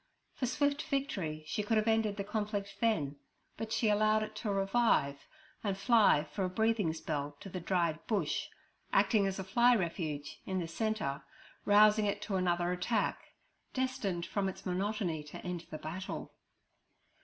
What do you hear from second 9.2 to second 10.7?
as a fly refuge, in the